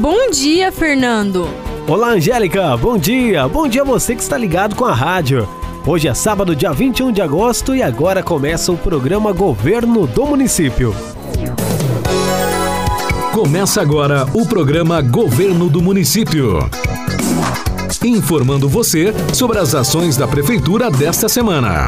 [0.00, 1.46] Bom dia, Fernando.
[1.86, 2.74] Olá, Angélica.
[2.74, 3.46] Bom dia.
[3.46, 5.46] Bom dia a você que está ligado com a rádio.
[5.86, 10.96] Hoje é sábado, dia 21 de agosto e agora começa o programa Governo do Município.
[13.34, 16.60] Começa agora o programa Governo do Município.
[18.02, 21.84] Informando você sobre as ações da Prefeitura desta semana.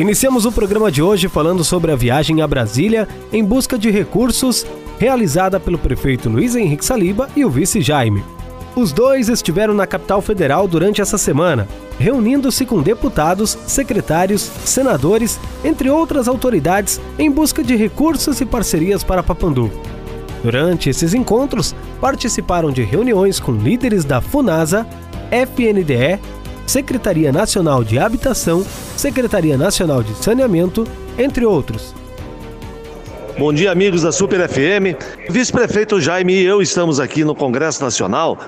[0.00, 4.64] Iniciamos o programa de hoje falando sobre a viagem a Brasília em busca de recursos
[4.98, 8.24] realizada pelo prefeito Luiz Henrique Saliba e o vice Jaime.
[8.74, 11.68] Os dois estiveram na capital federal durante essa semana,
[11.98, 19.22] reunindo-se com deputados, secretários, senadores, entre outras autoridades, em busca de recursos e parcerias para
[19.22, 19.70] Papandu.
[20.42, 24.86] Durante esses encontros, participaram de reuniões com líderes da FUNASA,
[25.30, 26.18] FNDE,
[26.70, 28.64] Secretaria Nacional de Habitação,
[28.96, 30.86] Secretaria Nacional de Saneamento,
[31.18, 31.92] entre outros.
[33.36, 34.94] Bom dia, amigos da Super FM.
[35.28, 38.38] Vice-prefeito Jaime e eu estamos aqui no Congresso Nacional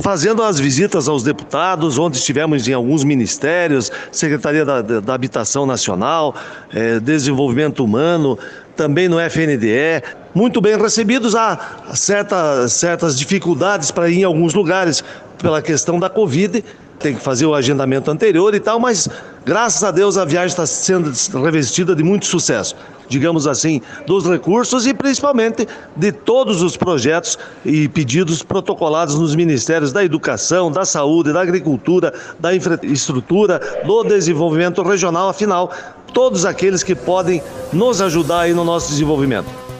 [0.00, 6.36] fazendo as visitas aos deputados, onde estivemos em alguns ministérios, Secretaria da, da Habitação Nacional,
[6.72, 8.38] eh, Desenvolvimento Humano,
[8.76, 10.02] também no FNDE,
[10.34, 11.34] muito bem recebidos.
[11.34, 11.58] Há
[11.94, 15.04] certas, certas dificuldades para ir em alguns lugares
[15.38, 16.64] pela questão da Covid,
[17.02, 19.08] tem que fazer o agendamento anterior e tal, mas
[19.44, 21.10] graças a Deus a viagem está sendo
[21.42, 22.76] revestida de muito sucesso,
[23.08, 25.66] digamos assim, dos recursos e principalmente
[25.96, 32.14] de todos os projetos e pedidos protocolados nos ministérios da Educação, da Saúde, da Agricultura,
[32.38, 35.72] da Infraestrutura, do Desenvolvimento Regional, afinal,
[36.14, 39.71] todos aqueles que podem nos ajudar aí no nosso desenvolvimento.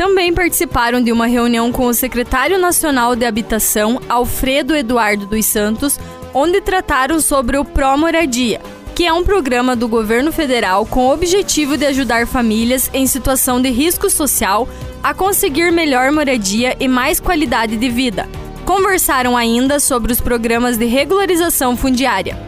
[0.00, 6.00] Também participaram de uma reunião com o secretário nacional de Habitação, Alfredo Eduardo dos Santos,
[6.32, 8.62] onde trataram sobre o Pró Moradia,
[8.94, 13.60] que é um programa do governo federal com o objetivo de ajudar famílias em situação
[13.60, 14.66] de risco social
[15.02, 18.26] a conseguir melhor moradia e mais qualidade de vida.
[18.64, 22.38] Conversaram ainda sobre os programas de regularização fundiária.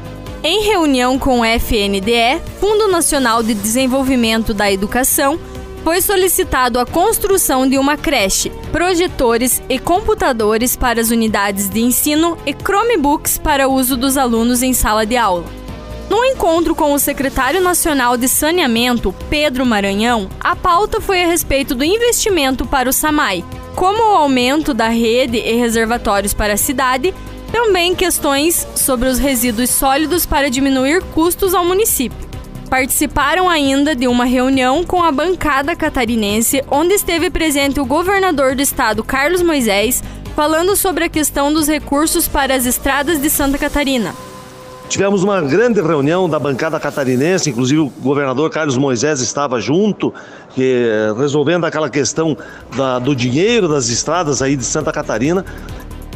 [0.43, 5.39] Em reunião com o FNDE, Fundo Nacional de Desenvolvimento da Educação,
[5.83, 12.39] foi solicitado a construção de uma creche, projetores e computadores para as unidades de ensino
[12.47, 15.45] e Chromebooks para uso dos alunos em sala de aula.
[16.09, 21.75] No encontro com o secretário nacional de Saneamento, Pedro Maranhão, a pauta foi a respeito
[21.75, 23.45] do investimento para o SAMAI,
[23.75, 27.15] como o aumento da rede e reservatórios para a cidade,
[27.51, 32.32] também questões sobre os resíduos sólidos para diminuir custos ao município.
[32.73, 38.63] Participaram ainda de uma reunião com a bancada catarinense, onde esteve presente o governador do
[38.63, 40.03] estado, Carlos Moisés,
[40.35, 44.15] falando sobre a questão dos recursos para as estradas de Santa Catarina.
[44.89, 50.11] Tivemos uma grande reunião da bancada catarinense, inclusive o governador Carlos Moisés estava junto,
[50.55, 50.87] que,
[51.19, 52.35] resolvendo aquela questão
[52.75, 55.45] da, do dinheiro das estradas aí de Santa Catarina.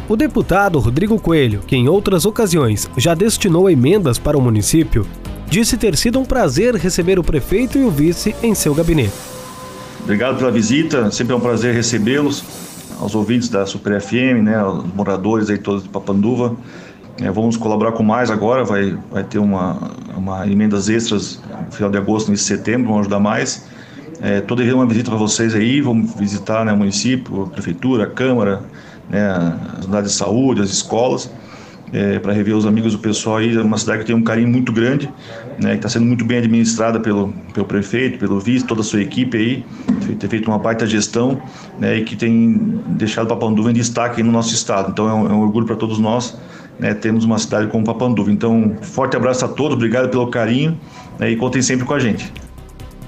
[0.08, 5.06] O deputado Rodrigo Coelho, que em outras ocasiões já destinou emendas para o município,
[5.48, 9.12] disse ter sido um prazer receber o prefeito e o vice em seu gabinete.
[10.02, 12.44] Obrigado pela visita, sempre é um prazer recebê-los,
[13.00, 16.56] aos ouvintes da Super FM, né, aos moradores aí todos de Papanduva.
[17.20, 21.90] É, vamos colaborar com mais agora, vai, vai ter uma, uma emendas extras no final
[21.90, 23.66] de agosto, início de setembro, vamos ajudar mais.
[24.22, 28.04] Estou é, devendo uma visita para vocês aí, vamos visitar né, o município, a prefeitura,
[28.04, 28.62] a Câmara,
[29.08, 29.28] né,
[29.78, 31.30] as unidades de saúde, as escolas
[31.92, 33.56] é, para rever os amigos do pessoal aí.
[33.56, 35.10] É uma cidade que tem um carinho muito grande,
[35.60, 39.00] né, que está sendo muito bem administrada pelo, pelo prefeito, pelo vice, toda a sua
[39.00, 39.64] equipe aí,
[40.18, 41.40] ter feito uma baita gestão
[41.78, 44.90] né, e que tem deixado Papanduva em destaque no nosso estado.
[44.90, 46.36] Então é um, é um orgulho para todos nós.
[46.78, 48.30] Né, temos uma cidade como Papanduva.
[48.30, 50.78] Então, forte abraço a todos, obrigado pelo carinho
[51.18, 52.30] né, e contem sempre com a gente.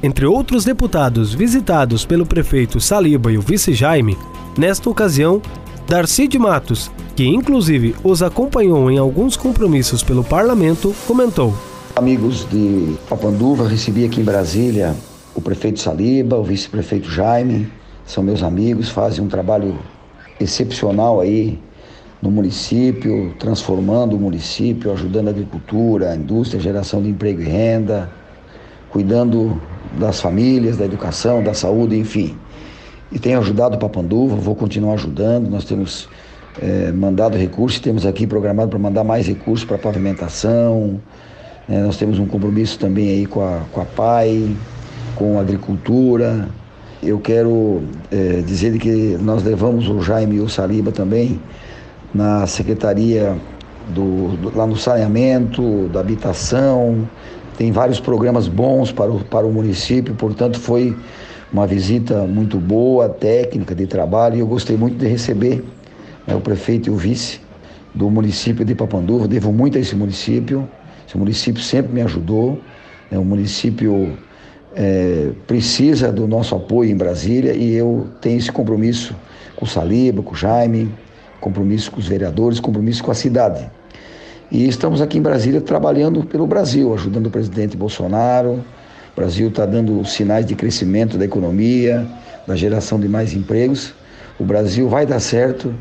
[0.03, 4.17] Entre outros deputados visitados pelo prefeito Saliba e o vice Jaime,
[4.57, 5.43] nesta ocasião,
[5.89, 11.53] Darcy de Matos, que inclusive os acompanhou em alguns compromissos pelo parlamento, comentou:
[11.97, 14.95] Amigos de Papanduva, recebi aqui em Brasília
[15.35, 17.73] o prefeito Saliba, o vice-prefeito Jaime,
[18.07, 19.77] são meus amigos, fazem um trabalho
[20.39, 21.59] excepcional aí
[22.23, 28.09] no município, transformando o município, ajudando a agricultura, a indústria, geração de emprego e renda,
[28.91, 29.61] cuidando
[29.99, 32.37] das famílias, da educação, da saúde, enfim.
[33.11, 35.51] E tenho ajudado o Papanduva, vou continuar ajudando.
[35.51, 36.09] Nós temos
[36.61, 41.01] é, mandado recursos, temos aqui programado para mandar mais recursos para pavimentação.
[41.69, 44.57] É, nós temos um compromisso também aí com a, com a PAI,
[45.15, 46.49] com a agricultura.
[47.03, 51.41] Eu quero é, dizer que nós levamos o Jaime e o Saliba também
[52.13, 53.37] na Secretaria
[53.95, 57.09] do, do, lá no saneamento, da habitação.
[57.57, 60.97] Tem vários programas bons para o, para o município, portanto foi
[61.53, 65.65] uma visita muito boa, técnica, de trabalho, e eu gostei muito de receber
[66.29, 67.41] né, o prefeito e o vice
[67.95, 69.27] do município de Papanduva.
[69.27, 70.69] Devo muito a esse município,
[71.07, 72.61] esse município sempre me ajudou,
[73.11, 74.17] né, o município
[74.77, 79.17] é, precisa do nosso apoio em Brasília e eu tenho esse compromisso
[79.57, 80.95] com o Saliba, com o Jaime,
[81.41, 83.69] compromisso com os vereadores, compromisso com a cidade.
[84.51, 88.65] E estamos aqui em Brasília trabalhando pelo Brasil, ajudando o presidente Bolsonaro,
[89.13, 92.07] o Brasil está dando sinais de crescimento da economia,
[92.47, 93.93] da geração de mais empregos.
[94.39, 95.75] O Brasil vai dar certo.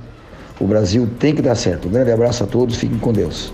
[0.60, 1.88] O Brasil tem que dar certo.
[1.88, 2.76] Um grande abraço a todos.
[2.76, 3.54] Fiquem com Deus.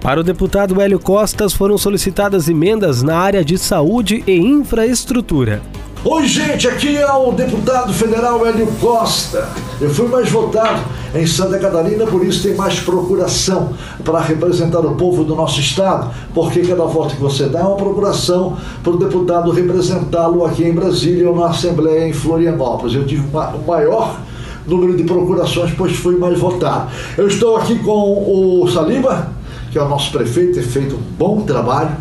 [0.00, 5.62] Para o deputado Hélio Costas, foram solicitadas emendas na área de saúde e infraestrutura.
[6.04, 9.48] Oi, gente, aqui é o deputado federal Hélio Costa.
[9.80, 10.82] Eu fui mais votado
[11.14, 13.72] em Santa Catarina, por isso tem mais procuração
[14.04, 17.76] para representar o povo do nosso estado, porque cada voto que você dá é uma
[17.76, 22.96] procuração para o deputado representá-lo aqui em Brasília ou na Assembleia em Florianópolis.
[22.96, 24.18] Eu tive o maior
[24.66, 26.90] número de procurações, pois fui mais votado.
[27.16, 29.30] Eu estou aqui com o Saliba,
[29.70, 31.96] que é o nosso prefeito, tem feito um bom trabalho,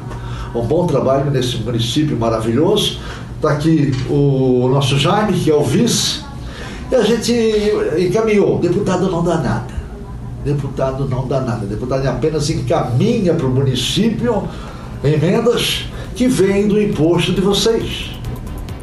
[0.54, 3.00] um bom trabalho nesse município maravilhoso.
[3.36, 6.22] Está aqui o nosso Jaime, que é o vice.
[6.92, 7.34] E a gente
[7.98, 8.60] encaminhou.
[8.60, 9.74] Deputado não dá nada.
[10.44, 11.66] Deputado não dá nada.
[11.66, 14.44] Deputado apenas encaminha para o município
[15.04, 15.86] emendas
[16.16, 18.12] que vêm do imposto de vocês.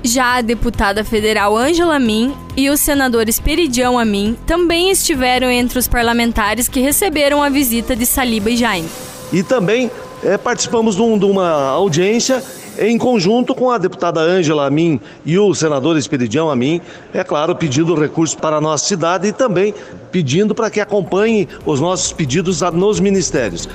[0.09, 5.87] Já a deputada federal Ângela Min e o senador Esperidião Amin também estiveram entre os
[5.87, 8.89] parlamentares que receberam a visita de Saliba e Jaime.
[9.31, 9.91] E também
[10.25, 12.43] é, participamos de, um, de uma audiência
[12.79, 16.81] em conjunto com a deputada Ângela Amin e o senador Esperidião Amin,
[17.13, 19.75] é claro, pedindo recursos para a nossa cidade e também
[20.11, 23.69] pedindo para que acompanhe os nossos pedidos nos ministérios.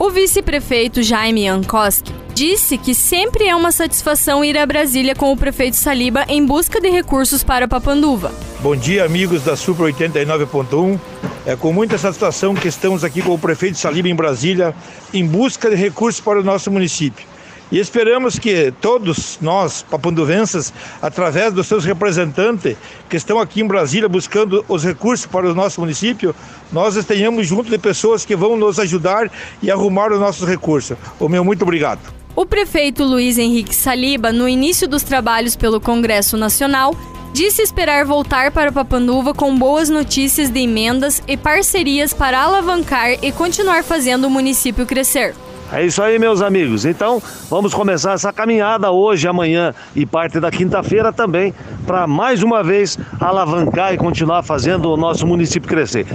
[0.00, 5.36] O vice-prefeito Jaime Ankoski disse que sempre é uma satisfação ir a Brasília com o
[5.36, 8.32] prefeito Saliba em busca de recursos para Papanduva.
[8.60, 10.98] Bom dia, amigos da Super 89.1.
[11.44, 14.74] É com muita satisfação que estamos aqui com o prefeito Saliba em Brasília
[15.12, 17.26] em busca de recursos para o nosso município.
[17.70, 22.76] E esperamos que todos nós, papanduvenses, através dos seus representantes
[23.08, 26.34] que estão aqui em Brasília buscando os recursos para o nosso município,
[26.72, 29.30] nós estejamos junto de pessoas que vão nos ajudar
[29.62, 30.96] e arrumar os nossos recursos.
[31.18, 32.00] O meu muito obrigado.
[32.34, 36.96] O prefeito Luiz Henrique Saliba, no início dos trabalhos pelo Congresso Nacional,
[37.32, 43.30] disse esperar voltar para Papanduva com boas notícias de emendas e parcerias para alavancar e
[43.30, 45.34] continuar fazendo o município crescer.
[45.72, 46.84] É isso aí, meus amigos.
[46.84, 51.54] Então, vamos começar essa caminhada hoje, amanhã e parte da quinta-feira também,
[51.86, 56.06] para mais uma vez alavancar e continuar fazendo o nosso município crescer.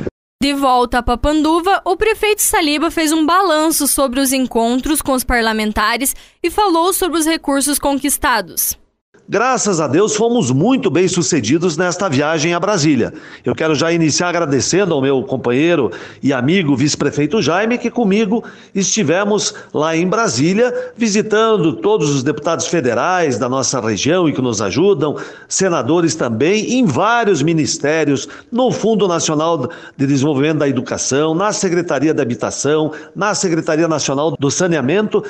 [0.42, 5.24] De volta a Papanduva, o prefeito Saliba fez um balanço sobre os encontros com os
[5.24, 8.78] parlamentares e falou sobre os recursos conquistados.
[9.28, 13.12] Graças a Deus fomos muito bem sucedidos nesta viagem a Brasília.
[13.44, 15.92] Eu quero já iniciar agradecendo ao meu companheiro
[16.22, 18.44] e amigo vice-prefeito Jaime, que comigo
[18.74, 24.62] estivemos lá em Brasília, visitando todos os deputados federais da nossa região e que nos
[24.62, 25.18] ajudam,
[25.48, 29.68] senadores também, em vários ministérios, no Fundo Nacional
[29.98, 35.24] de Desenvolvimento da Educação, na Secretaria da Habitação, na Secretaria Nacional do Saneamento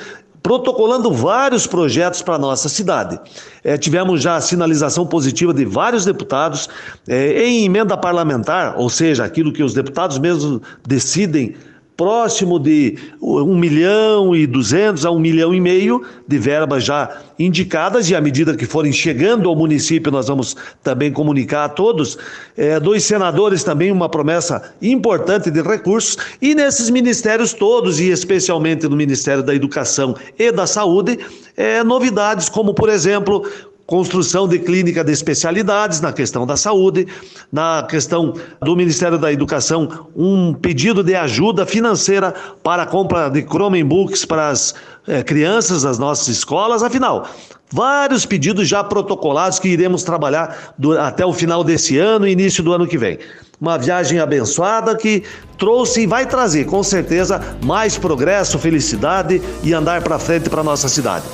[0.46, 3.20] protocolando vários projetos para a nossa cidade.
[3.64, 6.70] É, tivemos já a sinalização positiva de vários deputados
[7.08, 11.56] é, em emenda parlamentar, ou seja, aquilo que os deputados mesmos decidem
[11.98, 18.10] próximo de 1 milhão e 200 a 1 milhão e meio de verbas já indicadas
[18.10, 22.18] e à medida que forem chegando ao município nós vamos também comunicar a todos.
[22.58, 28.88] É, dois senadores também uma promessa importante de recursos e nesses ministérios todos e especialmente
[28.88, 31.20] no Ministério da Educação e da Saúde,
[31.56, 33.46] é, novidades como por exemplo
[33.86, 37.08] construção de clínica de especialidades na questão da saúde,
[37.52, 43.44] na questão do Ministério da Educação, um pedido de ajuda financeira para a compra de
[43.44, 44.74] Chromebooks para as
[45.08, 47.28] é, crianças das nossas escolas, afinal,
[47.72, 52.64] vários pedidos já protocolados que iremos trabalhar do, até o final desse ano e início
[52.64, 53.20] do ano que vem.
[53.62, 55.24] Uma viagem abençoada que
[55.58, 60.90] trouxe e vai trazer, com certeza, mais progresso, felicidade e andar para frente para nossa
[60.90, 61.26] cidade.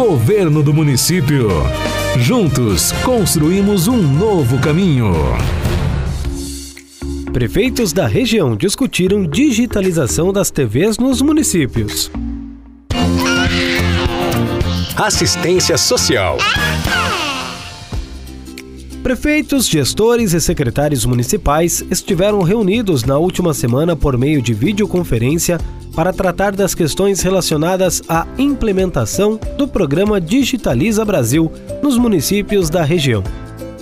[0.00, 1.50] Governo do Município.
[2.16, 5.12] Juntos construímos um novo caminho.
[7.34, 12.10] Prefeitos da região discutiram digitalização das TVs nos municípios.
[14.96, 16.38] Assistência Social.
[19.02, 25.58] Prefeitos, gestores e secretários municipais estiveram reunidos na última semana por meio de videoconferência
[25.94, 31.50] para tratar das questões relacionadas à implementação do programa Digitaliza Brasil
[31.82, 33.24] nos municípios da região.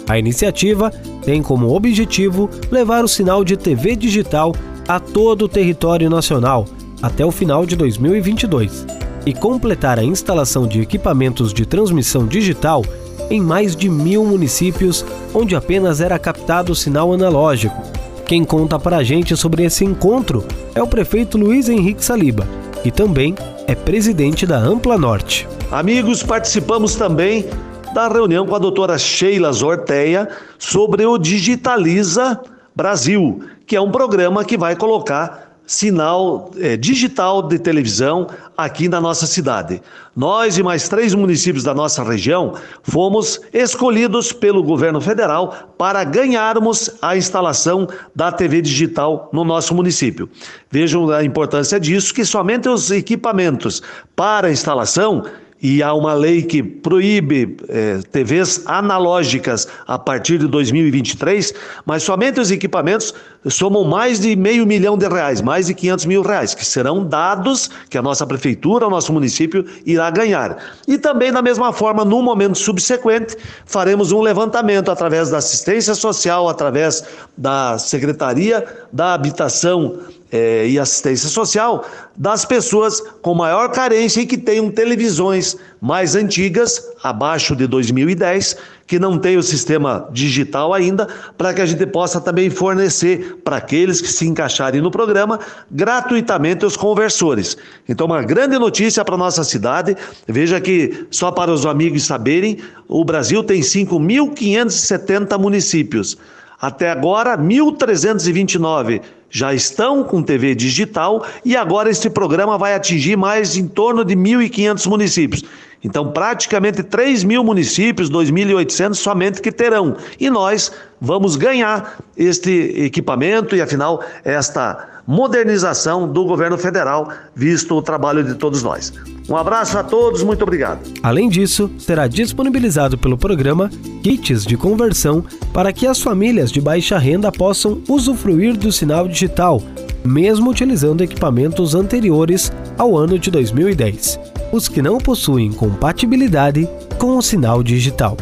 [0.09, 0.91] A iniciativa
[1.25, 4.55] tem como objetivo levar o sinal de TV digital
[4.87, 6.65] a todo o território nacional
[7.03, 8.87] até o final de 2022
[9.27, 12.85] e completar a instalação de equipamentos de transmissão digital
[13.31, 15.05] em mais de mil municípios
[15.35, 17.83] onde apenas era captado o sinal analógico.
[18.25, 20.45] Quem conta para a gente sobre esse encontro
[20.75, 22.47] é o prefeito Luiz Henrique Saliba,
[22.83, 23.35] que também
[23.67, 25.49] é presidente da Ampla Norte.
[25.71, 27.47] Amigos, participamos também
[27.95, 32.41] da reunião com a doutora Sheila Zorteia sobre o Digitaliza
[32.75, 39.03] Brasil, que é um programa que vai colocar sinal é, digital de televisão aqui na
[39.03, 39.83] nossa cidade.
[40.17, 46.91] Nós e mais três municípios da nossa região fomos escolhidos pelo governo federal para ganharmos
[47.03, 50.29] a instalação da TV digital no nosso município.
[50.71, 53.83] Vejam a importância disso, que somente os equipamentos
[54.17, 55.23] para a instalação
[55.61, 61.53] e há uma lei que proíbe é, TVs analógicas a partir de 2023,
[61.85, 63.13] mas somente os equipamentos
[63.49, 67.71] somam mais de meio milhão de reais, mais de 500 mil reais, que serão dados
[67.91, 70.57] que a nossa prefeitura, o nosso município irá ganhar.
[70.87, 76.49] E também, da mesma forma, no momento subsequente, faremos um levantamento através da assistência social,
[76.49, 77.05] através
[77.37, 79.99] da Secretaria da Habitação
[80.31, 81.85] é, e assistência social
[82.17, 88.57] das pessoas com maior carência e que tenham televisões mais antigas, abaixo de 2010,
[88.87, 91.07] que não tem o sistema digital ainda,
[91.37, 95.39] para que a gente possa também fornecer para aqueles que se encaixarem no programa
[95.71, 97.57] gratuitamente os conversores.
[97.89, 99.97] Então, uma grande notícia para nossa cidade.
[100.27, 102.59] Veja que, só para os amigos saberem,
[102.89, 106.17] o Brasil tem 5.570 municípios.
[106.61, 113.57] Até agora, 1.329 já estão com TV digital e agora este programa vai atingir mais
[113.57, 115.45] em torno de 1.500 municípios.
[115.83, 119.97] Então, praticamente 3 mil municípios, 2.800 somente que terão.
[120.19, 122.51] E nós vamos ganhar este
[122.83, 128.93] equipamento e, afinal, esta modernização do governo federal, visto o trabalho de todos nós.
[129.27, 130.81] Um abraço a todos, muito obrigado.
[131.03, 133.71] Além disso, será disponibilizado pelo programa
[134.03, 139.63] kits de conversão para que as famílias de baixa renda possam usufruir do sinal digital,
[140.05, 147.23] mesmo utilizando equipamentos anteriores ao ano de 2010 os que não possuem compatibilidade com o
[147.23, 148.17] sinal digital.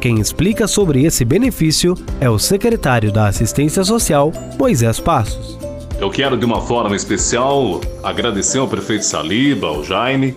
[0.00, 5.58] Quem explica sobre esse benefício é o secretário da Assistência Social, Moisés Passos.
[6.02, 10.34] Eu quero, de uma forma especial, agradecer ao prefeito Saliba, ao Jaime,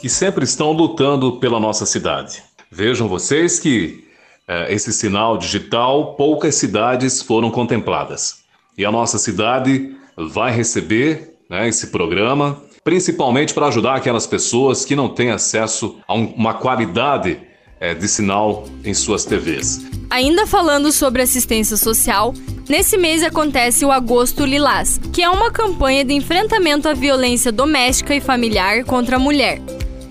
[0.00, 2.42] que sempre estão lutando pela nossa cidade.
[2.70, 4.08] Vejam vocês que
[4.48, 8.42] é, esse sinal digital, poucas cidades foram contempladas.
[8.78, 14.96] E a nossa cidade vai receber né, esse programa principalmente para ajudar aquelas pessoas que
[14.96, 17.38] não têm acesso a um, uma qualidade
[17.82, 19.80] é, de sinal em suas TVs.
[20.08, 22.32] Ainda falando sobre assistência social,
[22.68, 28.14] nesse mês acontece o Agosto Lilás, que é uma campanha de enfrentamento à violência doméstica
[28.14, 29.60] e familiar contra a mulher.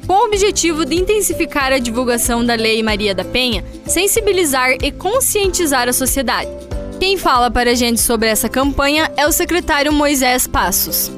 [0.06, 5.88] Com o objetivo de intensificar a divulgação da Lei Maria da Penha, sensibilizar e conscientizar
[5.88, 6.52] a sociedade.
[7.00, 11.10] Quem fala para a gente sobre essa campanha é o secretário Moisés Passos.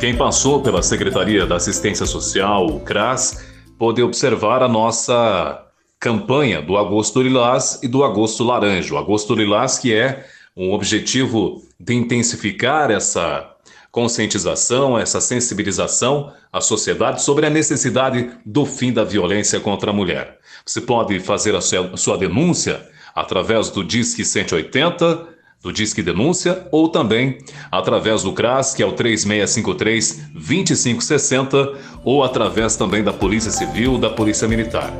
[0.00, 3.44] Quem passou pela Secretaria da Assistência Social, o CRAS,
[3.78, 5.71] pôde observar a nossa
[6.02, 8.92] campanha do Agosto Lilás e do Agosto Laranja.
[8.92, 13.48] O Agosto Lilás, que é um objetivo de intensificar essa
[13.92, 20.38] conscientização, essa sensibilização à sociedade sobre a necessidade do fim da violência contra a mulher.
[20.66, 25.30] Você pode fazer a sua denúncia através do Disque 180
[25.62, 27.38] do Disque Denúncia ou também
[27.70, 34.10] através do CRAS, que é o 3653 2560, ou através também da Polícia Civil, da
[34.10, 34.92] Polícia Militar.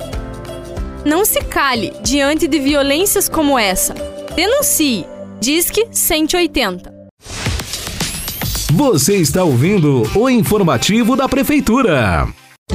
[1.04, 3.92] Não se cale diante de violências como essa.
[4.36, 5.04] Denuncie.
[5.40, 6.92] Disque 180.
[8.72, 12.28] Você está ouvindo o informativo da Prefeitura.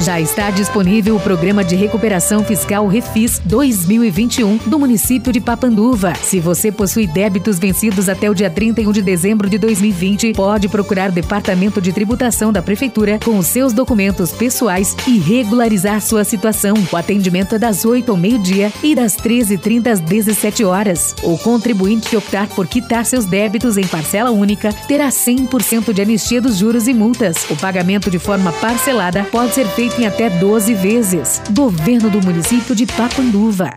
[0.08, 6.14] Já está disponível o Programa de Recuperação Fiscal Refis 2021 do município de Papanduva.
[6.14, 11.10] Se você possui débitos vencidos até o dia 31 de dezembro de 2020, pode procurar
[11.10, 16.74] o Departamento de Tributação da Prefeitura com os seus documentos pessoais e regularizar sua situação.
[16.92, 21.14] O atendimento é das 8 ao meio-dia e das 13h30 às 17 horas.
[21.22, 26.40] O contribuinte que optar por quitar seus débitos em parcela única terá 100% de anistia
[26.40, 27.44] dos juros e multas.
[27.50, 31.40] O pagamento de forma parcelada pode ser feito em até 12 vezes.
[31.52, 33.70] Governo do município de Papanduva.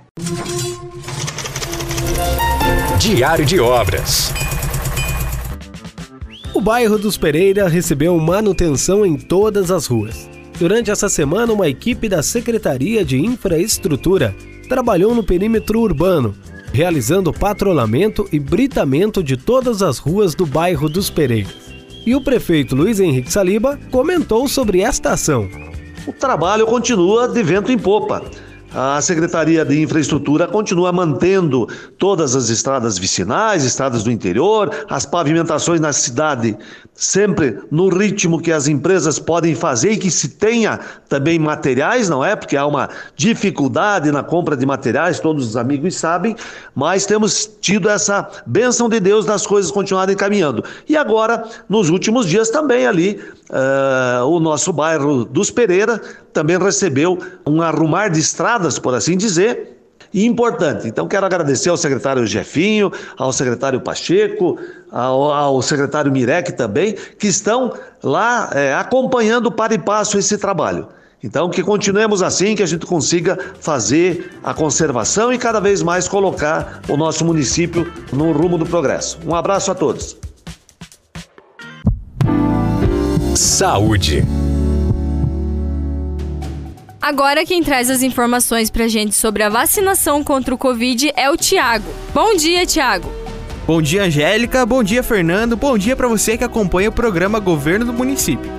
[2.97, 4.33] Diário de Obras.
[6.55, 10.27] O bairro dos Pereira recebeu manutenção em todas as ruas.
[10.57, 14.35] Durante essa semana, uma equipe da Secretaria de Infraestrutura
[14.67, 16.33] trabalhou no perímetro urbano,
[16.73, 21.53] realizando patrulhamento e britamento de todas as ruas do bairro dos Pereiras.
[22.03, 25.70] E o prefeito Luiz Henrique Saliba comentou sobre esta ação.
[26.07, 28.23] O trabalho continua de vento em popa.
[28.73, 35.81] A Secretaria de Infraestrutura continua mantendo todas as estradas vicinais, estradas do interior, as pavimentações
[35.81, 36.57] na cidade,
[36.93, 42.23] sempre no ritmo que as empresas podem fazer e que se tenha também materiais, não
[42.23, 42.33] é?
[42.33, 46.33] Porque há uma dificuldade na compra de materiais, todos os amigos sabem,
[46.73, 50.63] mas temos tido essa bênção de Deus das coisas continuarem caminhando.
[50.87, 55.99] E agora, nos últimos dias, também ali, uh, o nosso bairro dos Pereira
[56.31, 58.19] também recebeu um arrumar de
[58.79, 59.77] por assim dizer,
[60.13, 60.87] e importante.
[60.87, 64.59] Então, quero agradecer ao secretário Jefinho, ao secretário Pacheco,
[64.91, 70.87] ao, ao secretário Mirek também, que estão lá é, acompanhando para e passo esse trabalho.
[71.23, 76.07] Então, que continuemos assim, que a gente consiga fazer a conservação e cada vez mais
[76.07, 79.19] colocar o nosso município no rumo do progresso.
[79.25, 80.17] Um abraço a todos.
[83.35, 84.40] Saúde.
[87.11, 91.35] Agora quem traz as informações pra gente sobre a vacinação contra o Covid é o
[91.35, 91.91] Tiago.
[92.13, 93.11] Bom dia, Tiago.
[93.67, 94.65] Bom dia, Angélica.
[94.65, 95.57] Bom dia, Fernando.
[95.57, 98.49] Bom dia para você que acompanha o programa Governo do Município.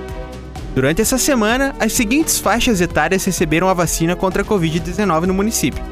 [0.75, 5.83] Durante essa semana, as seguintes faixas etárias receberam a vacina contra a Covid-19 no município.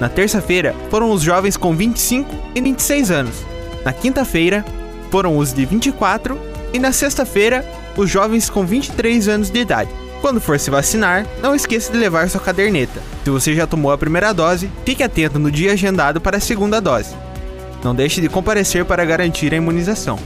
[0.00, 3.44] Na terça-feira, foram os jovens com 25 e 26 anos.
[3.84, 4.64] Na quinta-feira,
[5.10, 6.40] foram os de 24
[6.72, 7.62] e na sexta-feira,
[7.94, 10.03] os jovens com 23 anos de idade.
[10.24, 12.98] Quando for se vacinar, não esqueça de levar sua caderneta.
[13.22, 16.80] Se você já tomou a primeira dose, fique atento no dia agendado para a segunda
[16.80, 17.14] dose.
[17.84, 20.18] Não deixe de comparecer para garantir a imunização.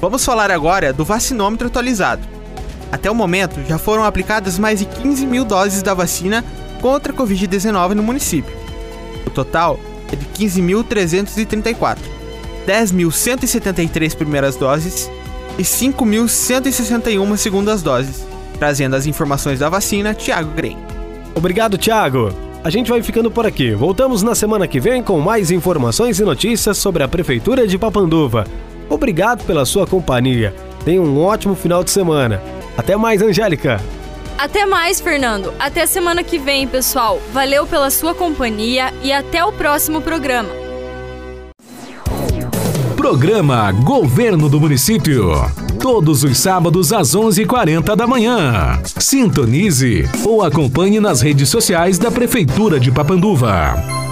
[0.00, 2.26] Vamos falar agora do vacinômetro atualizado.
[2.90, 6.42] Até o momento, já foram aplicadas mais de 15 mil doses da vacina
[6.80, 8.56] contra a Covid-19 no município.
[9.26, 9.78] O total
[10.10, 11.98] é de 15.334,
[12.66, 15.10] 10.173 primeiras doses
[15.58, 18.26] e 5.161 segundas doses.
[18.58, 20.76] Trazendo as informações da vacina, Thiago Green.
[21.34, 22.32] Obrigado, Thiago.
[22.64, 23.72] A gente vai ficando por aqui.
[23.72, 28.44] Voltamos na semana que vem com mais informações e notícias sobre a Prefeitura de Papanduva.
[28.90, 30.54] Obrigado pela sua companhia.
[30.84, 32.42] Tenha um ótimo final de semana.
[32.76, 33.80] Até mais, Angélica.
[34.36, 35.52] Até mais, Fernando.
[35.58, 37.20] Até semana que vem, pessoal.
[37.32, 40.67] Valeu pela sua companhia e até o próximo programa.
[43.08, 45.30] Programa Governo do Município.
[45.80, 48.82] Todos os sábados às 11h40 da manhã.
[48.84, 54.07] Sintonize ou acompanhe nas redes sociais da Prefeitura de Papanduva.